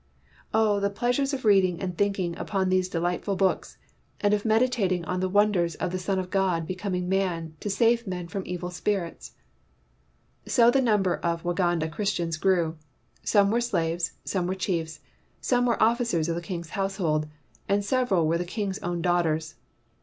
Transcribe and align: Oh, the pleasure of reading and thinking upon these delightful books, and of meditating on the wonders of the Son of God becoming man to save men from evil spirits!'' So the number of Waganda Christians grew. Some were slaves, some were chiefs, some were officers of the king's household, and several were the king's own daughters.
Oh, 0.51 0.79
the 0.79 0.89
pleasure 0.89 1.21
of 1.21 1.45
reading 1.45 1.79
and 1.79 1.95
thinking 1.95 2.35
upon 2.35 2.69
these 2.69 2.89
delightful 2.89 3.35
books, 3.35 3.77
and 4.19 4.33
of 4.33 4.45
meditating 4.45 5.05
on 5.05 5.19
the 5.19 5.29
wonders 5.29 5.75
of 5.75 5.91
the 5.91 5.99
Son 5.99 6.17
of 6.17 6.31
God 6.31 6.65
becoming 6.65 7.07
man 7.07 7.53
to 7.59 7.69
save 7.69 8.07
men 8.07 8.27
from 8.27 8.41
evil 8.47 8.71
spirits!'' 8.71 9.33
So 10.57 10.71
the 10.71 10.81
number 10.81 11.17
of 11.17 11.43
Waganda 11.43 11.87
Christians 11.91 12.37
grew. 12.37 12.79
Some 13.21 13.51
were 13.51 13.61
slaves, 13.61 14.13
some 14.25 14.47
were 14.47 14.55
chiefs, 14.55 15.01
some 15.39 15.67
were 15.67 15.77
officers 15.79 16.27
of 16.27 16.33
the 16.33 16.41
king's 16.41 16.71
household, 16.71 17.27
and 17.69 17.85
several 17.85 18.25
were 18.25 18.39
the 18.39 18.43
king's 18.43 18.79
own 18.79 19.03
daughters. 19.03 19.53